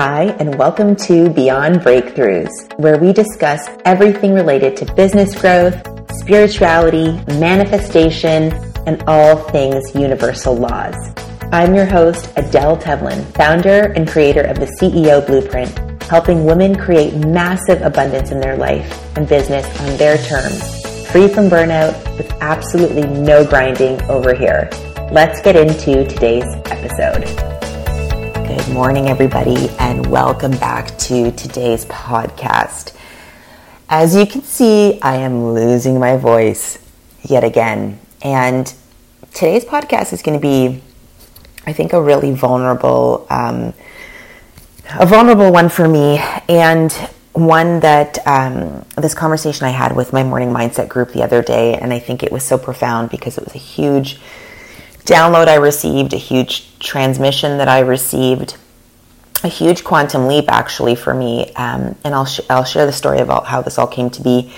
[0.00, 5.74] Hi, and welcome to Beyond Breakthroughs, where we discuss everything related to business growth,
[6.20, 7.10] spirituality,
[7.40, 8.52] manifestation,
[8.86, 10.94] and all things universal laws.
[11.50, 17.16] I'm your host, Adele Tevlin, founder and creator of the CEO Blueprint, helping women create
[17.16, 20.62] massive abundance in their life and business on their terms,
[21.10, 24.70] free from burnout, with absolutely no grinding over here.
[25.10, 27.57] Let's get into today's episode.
[28.48, 32.96] Good morning, everybody, and welcome back to today's podcast.
[33.90, 36.78] As you can see, I am losing my voice
[37.24, 38.00] yet again.
[38.22, 38.72] And
[39.34, 40.82] today's podcast is going to be,
[41.66, 43.74] I think, a really vulnerable, um,
[44.98, 46.16] a vulnerable one for me,
[46.48, 46.90] and
[47.34, 51.74] one that um, this conversation I had with my morning mindset group the other day,
[51.74, 54.18] and I think it was so profound because it was a huge
[55.08, 58.56] download I received, a huge transmission that I received,
[59.42, 61.50] a huge quantum leap actually for me.
[61.54, 64.52] Um, and I'll sh- I'll share the story about how this all came to be,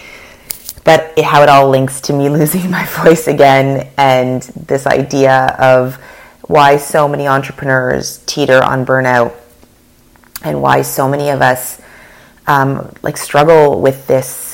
[0.84, 5.95] but how it all links to me losing my voice again and this idea of
[6.43, 9.33] why so many entrepreneurs teeter on burnout
[10.43, 11.81] and why so many of us
[12.48, 14.50] um, like struggle with this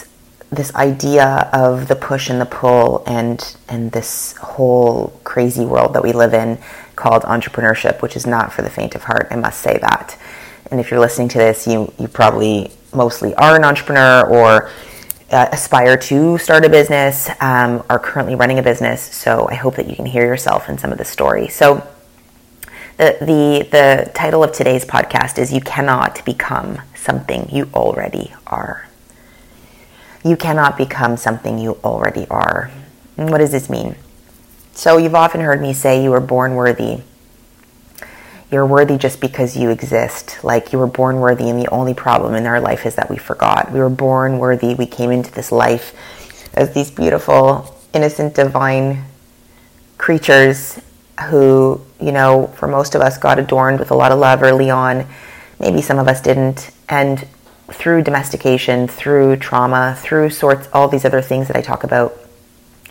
[0.51, 6.03] this idea of the push and the pull and and this whole crazy world that
[6.03, 6.59] we live in
[6.95, 9.29] called entrepreneurship, which is not for the faint of heart.
[9.31, 10.17] I must say that.
[10.71, 14.71] And if you're listening to this, you you probably mostly are an entrepreneur or
[15.31, 19.03] uh, aspire to start a business, um, are currently running a business.
[19.03, 21.49] So I hope that you can hear yourself in some of the story.
[21.49, 21.87] So.
[22.99, 28.86] The, the, the title of today's podcast is You Cannot Become Something You Already Are.
[30.27, 32.73] You cannot become something you already are.
[33.17, 33.95] And what does this mean?
[34.73, 37.03] So, you've often heard me say you were born worthy.
[38.51, 40.43] You're worthy just because you exist.
[40.43, 43.17] Like you were born worthy, and the only problem in our life is that we
[43.17, 43.71] forgot.
[43.71, 44.75] We were born worthy.
[44.75, 45.95] We came into this life
[46.55, 49.05] as these beautiful, innocent, divine
[49.97, 50.81] creatures
[51.29, 54.71] who, you know, for most of us got adorned with a lot of love early
[54.71, 55.07] on.
[55.61, 56.71] Maybe some of us didn't.
[56.89, 57.27] And
[57.69, 62.17] through domestication, through trauma, through sorts all these other things that I talk about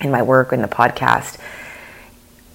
[0.02, 1.38] in my work in the podcast,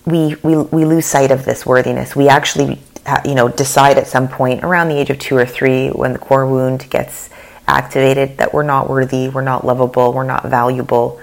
[0.05, 2.15] we we we lose sight of this worthiness.
[2.15, 5.47] We actually uh, you know decide at some point around the age of 2 or
[5.47, 7.31] 3 when the core wound gets
[7.67, 11.21] activated that we're not worthy, we're not lovable, we're not valuable,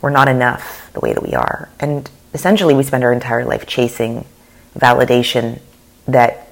[0.00, 1.68] we're not enough the way that we are.
[1.80, 4.26] And essentially we spend our entire life chasing
[4.76, 5.60] validation
[6.06, 6.48] that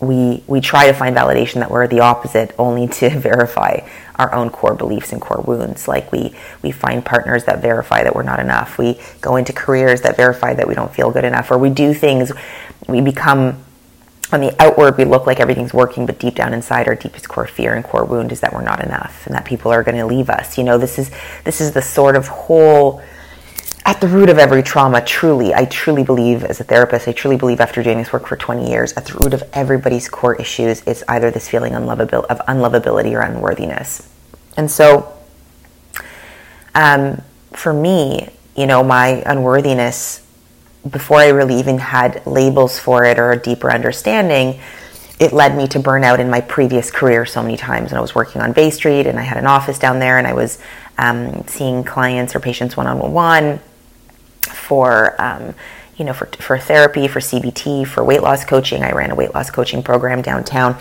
[0.00, 3.80] we we try to find validation that we're the opposite only to verify
[4.16, 5.88] our own core beliefs and core wounds.
[5.88, 8.78] Like we we find partners that verify that we're not enough.
[8.78, 11.94] We go into careers that verify that we don't feel good enough or we do
[11.94, 12.32] things
[12.88, 13.62] we become
[14.32, 17.46] on the outward we look like everything's working but deep down inside our deepest core
[17.46, 20.06] fear and core wound is that we're not enough and that people are going to
[20.06, 20.58] leave us.
[20.58, 21.10] You know this is
[21.44, 23.02] this is the sort of whole
[23.86, 27.36] at the root of every trauma, truly, I truly believe as a therapist, I truly
[27.36, 30.82] believe after doing this work for 20 years, at the root of everybody's core issues
[30.82, 34.08] is either this feeling unlovabil- of unlovability or unworthiness.
[34.56, 35.16] And so,
[36.74, 40.26] um, for me, you know, my unworthiness,
[40.90, 44.58] before I really even had labels for it or a deeper understanding,
[45.20, 47.92] it led me to burnout in my previous career so many times.
[47.92, 50.26] And I was working on Bay Street and I had an office down there and
[50.26, 50.58] I was
[50.98, 53.60] um, seeing clients or patients one on one
[54.46, 55.54] for um,
[55.96, 58.82] you know for, for therapy for cbt for weight loss coaching.
[58.82, 60.76] I ran a weight loss coaching program downtown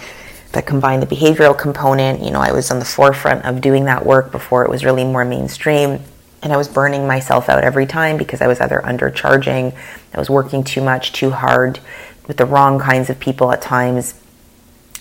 [0.52, 2.22] that combined the behavioral component.
[2.22, 5.04] You know i was on the forefront of doing that work before it was really
[5.04, 6.02] more mainstream.
[6.44, 9.76] And i was burning myself out every time because i was either undercharging
[10.14, 11.80] i was working too much too hard
[12.28, 14.14] with the wrong kinds of people at times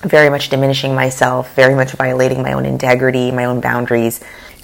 [0.02, 4.22] very much diminishing myself very much violating my own integrity my own boundaries.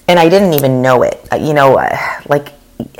[0.08, 1.20] And i didn't even know it.
[1.30, 2.52] Uh, you know uh, like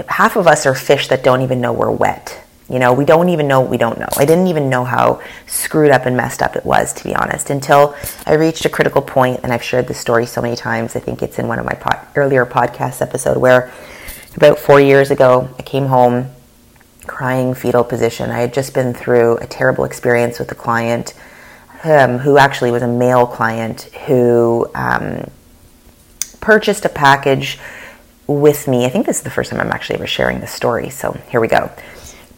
[0.09, 2.43] half of us are fish that don't even know we're wet.
[2.69, 4.09] You know, we don't even know what we don't know.
[4.17, 7.51] I didn't even know how screwed up and messed up it was, to be honest,
[7.51, 7.97] until
[8.27, 10.95] I reached a critical point, and I've shared this story so many times.
[10.95, 11.77] I think it's in one of my
[12.15, 13.73] earlier podcast episode where
[14.37, 16.31] about four years ago, I came home
[17.09, 18.31] crying fetal position.
[18.31, 21.15] I had just been through a terrible experience with a client
[21.83, 25.29] um, who actually was a male client who um,
[26.41, 27.59] purchased a package
[28.31, 28.85] with me.
[28.85, 31.41] I think this is the first time I'm actually ever sharing this story, so here
[31.41, 31.71] we go.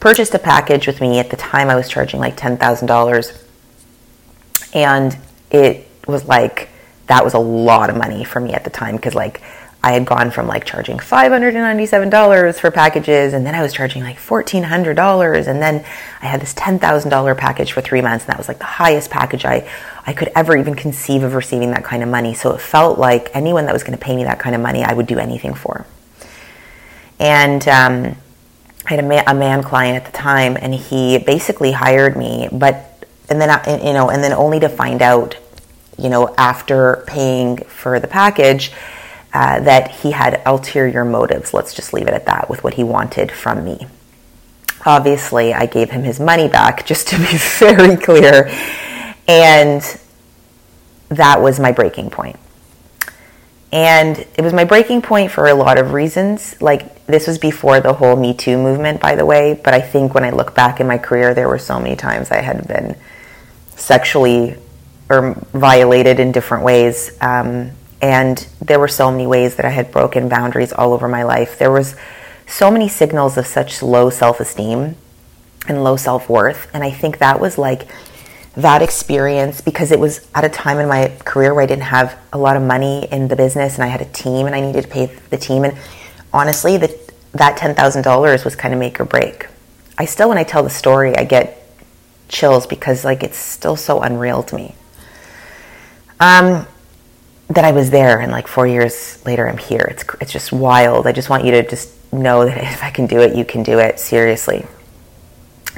[0.01, 1.19] Purchased a package with me.
[1.19, 3.45] At the time, I was charging like $10,000.
[4.75, 5.17] And
[5.51, 6.71] it was like,
[7.09, 9.43] that was a lot of money for me at the time because, like,
[9.85, 14.17] I had gone from like charging $597 for packages and then I was charging like
[14.17, 15.85] $1,400 and then
[16.21, 19.45] I had this $10,000 package for three months and that was like the highest package
[19.45, 19.69] I,
[20.07, 22.33] I could ever even conceive of receiving that kind of money.
[22.33, 24.85] So it felt like anyone that was going to pay me that kind of money,
[24.85, 25.85] I would do anything for.
[27.19, 28.17] And um,
[28.87, 32.49] I had a man, a man client at the time and he basically hired me,
[32.53, 32.89] but
[33.29, 35.37] and then I, you know, and then only to find out,
[35.99, 38.71] you know, after paying for the package
[39.33, 41.55] uh, that he had ulterior motives.
[41.55, 43.87] Let's just leave it at that with what he wanted from me.
[44.85, 47.25] Obviously, I gave him his money back, just to be
[47.59, 48.51] very clear.
[49.29, 49.83] And
[51.09, 52.37] that was my breaking point.
[53.73, 56.61] And it was my breaking point for a lot of reasons.
[56.61, 59.59] Like, this was before the whole Me Too movement, by the way.
[59.65, 62.31] But I think when I look back in my career, there were so many times
[62.31, 62.97] I had been
[63.77, 64.57] sexually
[65.09, 67.17] or violated in different ways.
[67.23, 67.71] Um,
[68.03, 71.59] and there were so many ways that I had broken boundaries all over my life.
[71.59, 71.95] There was
[72.49, 74.97] so many signals of such low self-esteem
[75.69, 76.69] and low self-worth.
[76.75, 77.89] And I think that was like
[78.57, 82.19] that experience because it was at a time in my career where I didn't have
[82.33, 84.83] a lot of money in the business and I had a team and I needed
[84.83, 85.63] to pay the team.
[85.63, 85.79] And
[86.33, 86.99] honestly, the,
[87.33, 89.47] that $10,000 was kind of make or break.
[89.97, 91.59] I still, when I tell the story, I get
[92.29, 94.75] chills because like it's still so unreal to me.
[96.19, 96.67] Um,
[97.55, 99.87] that I was there and like four years later I'm here.
[99.91, 101.07] It's it's just wild.
[101.07, 103.63] I just want you to just know that if I can do it, you can
[103.63, 103.99] do it.
[104.01, 104.67] Seriously.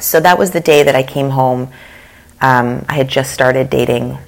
[0.00, 1.70] So that was the day that I came home.
[2.40, 4.18] Um, I had just started dating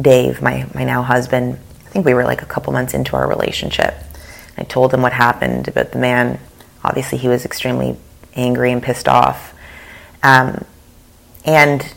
[0.00, 1.58] Dave, my my now husband.
[1.86, 3.94] I think we were like a couple months into our relationship.
[4.56, 6.38] I told him what happened, but the man,
[6.84, 7.96] obviously, he was extremely
[8.34, 9.54] angry and pissed off.
[10.22, 10.64] Um,
[11.44, 11.94] and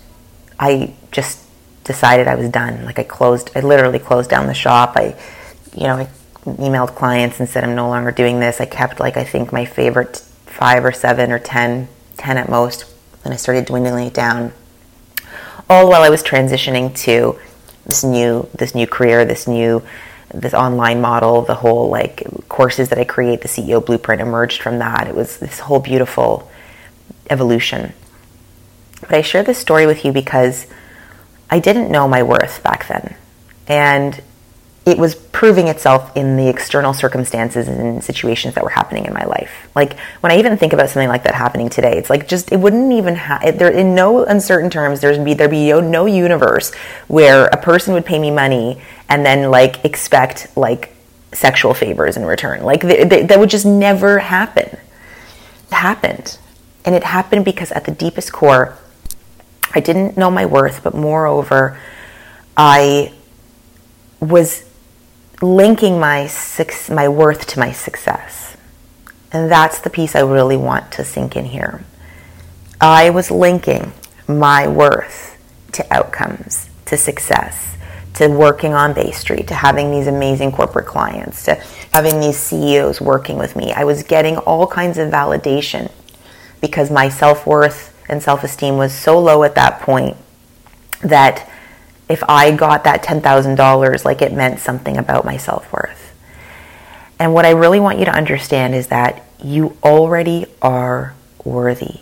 [0.59, 1.43] I just
[1.83, 2.85] decided I was done.
[2.85, 4.93] Like I closed, I literally closed down the shop.
[4.95, 5.15] I,
[5.75, 6.09] you know, I
[6.45, 8.61] emailed clients and said I'm no longer doing this.
[8.61, 11.87] I kept like I think my favorite five or seven or ten,
[12.17, 12.85] ten at most,
[13.23, 14.53] and I started dwindling it down.
[15.69, 17.39] All while I was transitioning to
[17.85, 19.83] this new this new career, this new
[20.33, 24.79] this online model, the whole like courses that I create, the CEO blueprint emerged from
[24.79, 25.07] that.
[25.07, 26.49] It was this whole beautiful
[27.29, 27.93] evolution.
[29.01, 30.67] But I share this story with you because
[31.51, 33.15] I didn't know my worth back then.
[33.67, 34.21] And
[34.83, 39.25] it was proving itself in the external circumstances and situations that were happening in my
[39.25, 39.69] life.
[39.75, 42.57] Like when I even think about something like that happening today, it's like just it
[42.57, 44.99] wouldn't even have there in no uncertain terms.
[44.99, 46.73] There's be there be no, universe
[47.07, 50.95] where a person would pay me money and then like expect like
[51.31, 52.63] sexual favors in return.
[52.63, 54.77] Like they, they, that would just never happen.
[55.67, 56.39] It happened,
[56.83, 58.77] and it happened because at the deepest core,
[59.73, 61.79] I didn't know my worth, but moreover,
[62.57, 63.13] I
[64.19, 64.63] was
[65.41, 66.29] linking my
[66.89, 68.57] my worth to my success.
[69.31, 71.83] And that's the piece I really want to sink in here.
[72.79, 73.93] I was linking
[74.27, 75.37] my worth
[75.73, 77.77] to outcomes, to success,
[78.15, 81.55] to working on Bay Street, to having these amazing corporate clients, to
[81.93, 83.71] having these CEOs working with me.
[83.71, 85.89] I was getting all kinds of validation
[86.59, 90.17] because my self worth and self esteem was so low at that point
[91.01, 91.49] that
[92.09, 96.13] if I got that $10,000, like it meant something about my self worth.
[97.17, 102.01] And what I really want you to understand is that you already are worthy.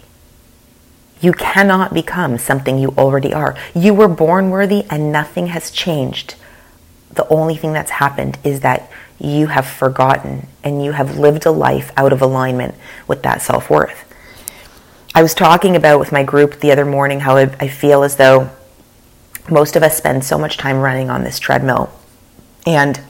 [1.21, 3.55] You cannot become something you already are.
[3.75, 6.35] You were born worthy and nothing has changed.
[7.11, 11.51] The only thing that's happened is that you have forgotten and you have lived a
[11.51, 12.75] life out of alignment
[13.07, 14.08] with that self worth.
[15.19, 18.15] I was talking about with my group the other morning how I, I feel as
[18.15, 18.49] though
[19.51, 21.91] most of us spend so much time running on this treadmill
[22.65, 23.01] and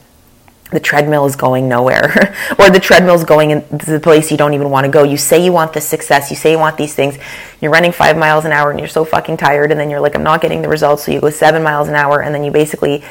[0.72, 4.54] the treadmill is going nowhere or the treadmill is going into the place you don't
[4.54, 5.04] even want to go.
[5.04, 7.16] You say you want this success you say you want these things
[7.60, 10.16] you're running five miles an hour and you're so fucking tired and then you're like
[10.16, 11.04] i'm not getting the results.
[11.04, 13.04] So you go seven miles an hour and then you basically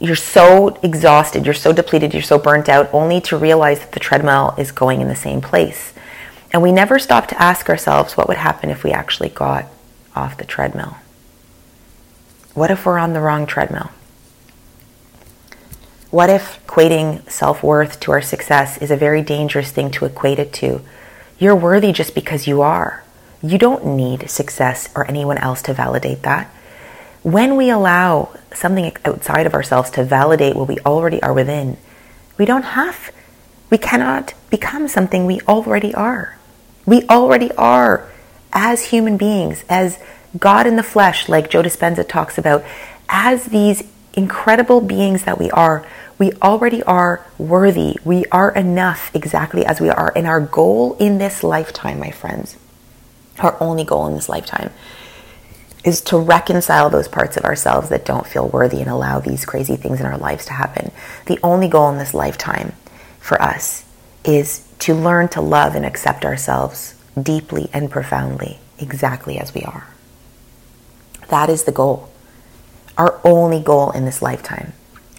[0.00, 4.00] you're so exhausted you're so depleted you're so burnt out only to realize that the
[4.00, 5.94] treadmill is going in the same place
[6.52, 9.66] and we never stop to ask ourselves what would happen if we actually got
[10.14, 10.96] off the treadmill.
[12.54, 13.90] What if we're on the wrong treadmill?
[16.10, 20.38] What if equating self worth to our success is a very dangerous thing to equate
[20.38, 20.80] it to?
[21.38, 23.02] You're worthy just because you are.
[23.42, 26.46] You don't need success or anyone else to validate that.
[27.24, 31.76] When we allow something outside of ourselves to validate what we already are within,
[32.38, 33.10] we don't have,
[33.70, 36.38] we cannot become something we already are.
[36.86, 38.10] We already are
[38.52, 39.98] as human beings, as
[40.38, 42.64] God in the flesh, like Joe Dispenza talks about,
[43.08, 43.82] as these
[44.14, 45.86] incredible beings that we are,
[46.18, 47.96] we already are worthy.
[48.04, 50.12] We are enough exactly as we are.
[50.14, 52.56] And our goal in this lifetime, my friends,
[53.40, 54.70] our only goal in this lifetime,
[55.84, 59.76] is to reconcile those parts of ourselves that don't feel worthy and allow these crazy
[59.76, 60.92] things in our lives to happen.
[61.26, 62.74] The only goal in this lifetime
[63.24, 63.86] for us
[64.22, 69.88] is to learn to love and accept ourselves deeply and profoundly, exactly as we are.
[71.28, 72.10] That is the goal.
[72.98, 74.74] Our only goal in this lifetime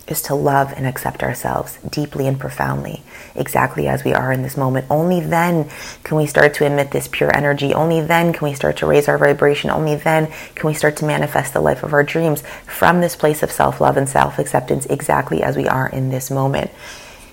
[0.07, 3.01] is to love and accept ourselves deeply and profoundly,
[3.33, 4.85] exactly as we are in this moment.
[4.87, 5.67] Only then
[6.03, 7.73] can we start to emit this pure energy.
[7.73, 9.71] Only then can we start to raise our vibration.
[9.71, 13.41] Only then can we start to manifest the life of our dreams from this place
[13.41, 16.69] of self love and self acceptance, exactly as we are in this moment.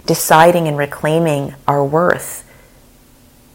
[0.07, 2.49] Deciding and reclaiming our worth.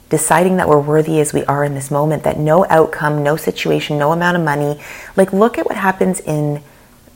[0.10, 3.98] Deciding that we're worthy as we are in this moment, that no outcome, no situation,
[3.98, 4.82] no amount of money.
[5.18, 6.63] Like, look at what happens in,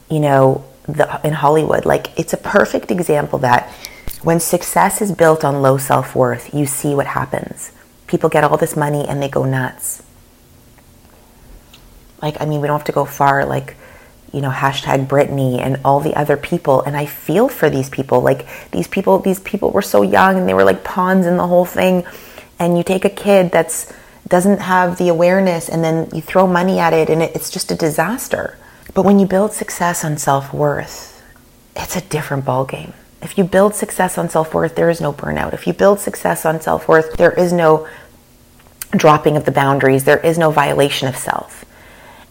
[0.10, 1.86] you know, the, in Hollywood.
[1.86, 3.70] Like it's a perfect example that
[4.24, 7.72] when success is built on low self worth, you see what happens.
[8.08, 10.04] People get all this money and they go nuts.
[12.22, 13.46] Like, I mean, we don't have to go far.
[13.46, 13.76] Like,
[14.32, 16.82] you know, hashtag Britney and all the other people.
[16.82, 18.22] And I feel for these people.
[18.22, 21.48] Like, these people, these people were so young and they were like pawns in the
[21.48, 22.06] whole thing.
[22.60, 23.92] And you take a kid that's
[24.28, 27.70] doesn't have the awareness and then you throw money at it and it, it's just
[27.70, 28.58] a disaster.
[28.94, 31.22] But when you build success on self worth,
[31.76, 32.94] it's a different ballgame.
[33.22, 35.54] If you build success on self worth, there is no burnout.
[35.54, 37.88] If you build success on self worth, there is no
[38.92, 41.66] dropping of the boundaries, there is no violation of self.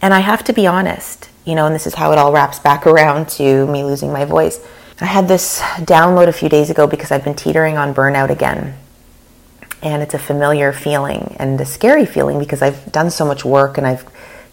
[0.01, 2.59] And I have to be honest, you know, and this is how it all wraps
[2.59, 4.59] back around to me losing my voice.
[4.99, 8.77] I had this download a few days ago because I've been teetering on burnout again.
[9.81, 13.79] And it's a familiar feeling and a scary feeling because I've done so much work
[13.79, 14.07] and I've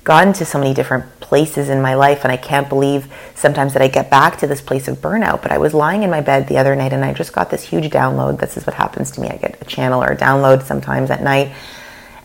[0.04, 3.82] gone to so many different places in my life and I can't believe sometimes that
[3.82, 5.42] I get back to this place of burnout.
[5.42, 7.62] But I was lying in my bed the other night and I just got this
[7.62, 8.40] huge download.
[8.40, 9.28] This is what happens to me.
[9.28, 11.52] I get a channel or a download sometimes at night.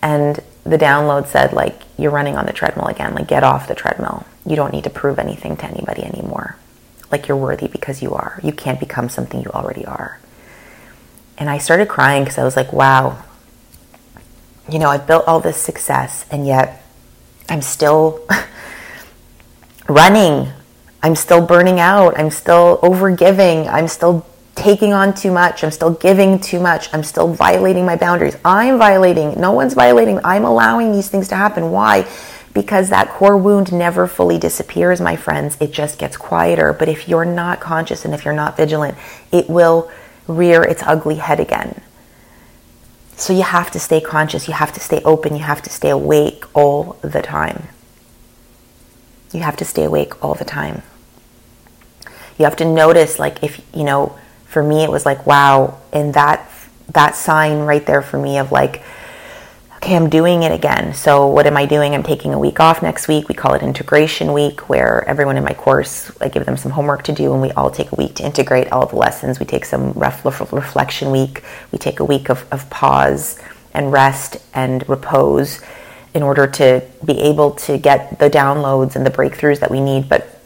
[0.02, 3.16] And the download said, like, you're running on the treadmill again.
[3.16, 4.26] Like, get off the treadmill.
[4.46, 6.58] You don't need to prove anything to anybody anymore.
[7.12, 8.40] Like, you're worthy because you are.
[8.44, 10.20] You can't become something you already are.
[11.38, 13.24] And I started crying because I was like, wow,
[14.70, 16.84] you know, I've built all this success and yet
[17.50, 18.26] I'm still
[19.90, 20.52] running.
[21.02, 22.18] I'm still burning out.
[22.18, 23.68] I'm still overgiving.
[23.68, 25.64] I'm still taking on too much.
[25.64, 26.94] I'm still giving too much.
[26.94, 28.38] I'm still violating my boundaries.
[28.46, 29.40] I'm violating.
[29.40, 30.20] No one's violating.
[30.24, 31.72] I'm allowing these things to happen.
[31.72, 32.08] Why?
[32.54, 35.58] Because that core wound never fully disappears, my friends.
[35.60, 36.72] It just gets quieter.
[36.72, 38.98] But if you're not conscious and if you're not vigilant,
[39.32, 39.92] it will
[40.28, 41.82] rear its ugly head again.
[43.16, 45.90] So you have to stay conscious, you have to stay open, you have to stay
[45.90, 47.68] awake all the time.
[49.32, 50.82] You have to stay awake all the time.
[52.38, 56.14] You have to notice like if you know, for me it was like wow, and
[56.14, 56.50] that
[56.90, 58.84] that sign right there for me of like
[59.84, 60.94] okay, I'm doing it again.
[60.94, 61.94] So, what am I doing?
[61.94, 63.28] I'm taking a week off next week.
[63.28, 67.04] We call it integration week, where everyone in my course, I give them some homework
[67.04, 69.42] to do, and we all take a week to integrate all the lessons.
[69.42, 70.24] We take some ref-
[70.54, 71.44] reflection week.
[71.74, 73.42] We take a week of, of pause
[73.74, 75.60] and rest and repose
[76.14, 80.08] in order to be able to get the downloads and the breakthroughs that we need.
[80.08, 80.40] But,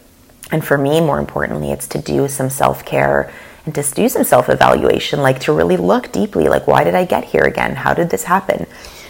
[0.51, 3.31] and for me, more importantly, it's to do some self care
[3.65, 7.05] and to do some self evaluation, like to really look deeply, like, why did I
[7.05, 7.75] get here again?
[7.75, 8.65] How did this happen?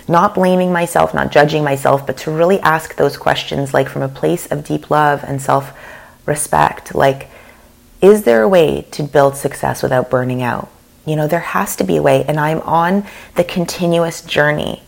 [0.08, 4.10] Not blaming myself, not judging myself, but to really ask those questions like from a
[4.10, 5.78] place of deep love and self
[6.26, 6.96] respect.
[6.96, 7.30] Like,
[8.02, 10.70] is there a way to build success without burning out?
[11.06, 12.24] You know, there has to be a way.
[12.26, 14.84] And I'm on the continuous journey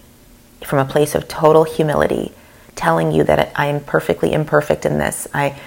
[0.64, 2.34] from a place of total humility,
[2.76, 5.28] telling you that I am perfectly imperfect in this.
[5.34, 5.60] I,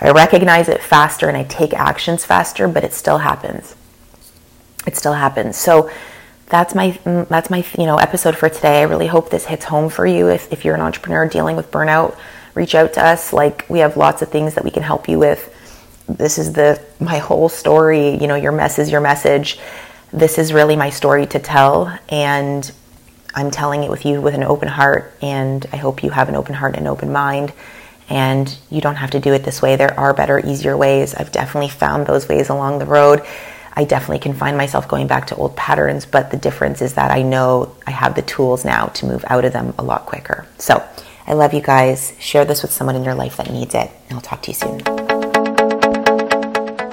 [0.00, 3.76] I recognize it faster and I take actions faster, but it still happens.
[4.86, 5.56] It still happens.
[5.56, 5.90] So,
[6.50, 8.80] that's my that's my you know episode for today.
[8.80, 10.28] I really hope this hits home for you.
[10.28, 12.18] If if you're an entrepreneur dealing with burnout,
[12.54, 13.32] reach out to us.
[13.32, 15.56] Like we have lots of things that we can help you with.
[16.08, 18.16] This is the my whole story.
[18.16, 19.58] You know, your mess is your message.
[20.12, 22.70] This is really my story to tell, and
[23.32, 25.14] I'm telling it with you with an open heart.
[25.22, 27.52] And I hope you have an open heart and open mind.
[28.08, 29.76] And you don't have to do it this way.
[29.76, 31.14] There are better, easier ways.
[31.14, 33.24] I've definitely found those ways along the road
[33.80, 37.10] I definitely can find myself going back to old patterns, but the difference is that
[37.10, 40.46] I know I have the tools now to move out of them a lot quicker.
[40.58, 40.86] So
[41.26, 42.12] I love you guys.
[42.20, 44.54] Share this with someone in your life that needs it, and I'll talk to you
[44.54, 44.80] soon.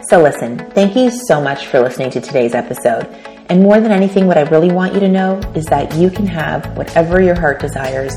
[0.09, 3.03] So, listen, thank you so much for listening to today's episode.
[3.49, 6.25] And more than anything, what I really want you to know is that you can
[6.25, 8.15] have whatever your heart desires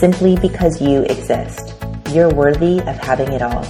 [0.00, 1.72] simply because you exist.
[2.10, 3.64] You're worthy of having it all.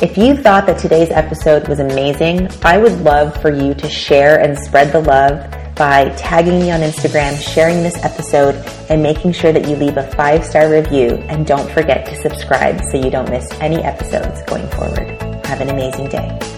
[0.00, 4.38] If you thought that today's episode was amazing, I would love for you to share
[4.38, 8.54] and spread the love by tagging me on Instagram, sharing this episode,
[8.88, 11.16] and making sure that you leave a five star review.
[11.28, 15.20] And don't forget to subscribe so you don't miss any episodes going forward.
[15.46, 16.57] Have an amazing day.